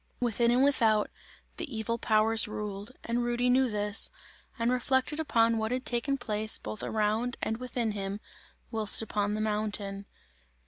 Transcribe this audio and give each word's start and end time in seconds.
Within 0.19 0.49
and 0.49 0.63
without, 0.63 1.11
the 1.57 1.77
evil 1.77 1.99
powers 1.99 2.47
ruled, 2.47 2.91
and 3.03 3.23
Rudy 3.23 3.51
knew 3.51 3.69
this, 3.69 4.09
and 4.57 4.71
reflected 4.71 5.19
upon 5.19 5.59
what 5.59 5.71
had 5.71 5.85
taken 5.85 6.17
place 6.17 6.57
both 6.57 6.81
around 6.81 7.37
and 7.39 7.57
within 7.57 7.91
him, 7.91 8.19
whilst 8.71 9.03
upon 9.03 9.35
the 9.35 9.41
mountain. 9.41 10.07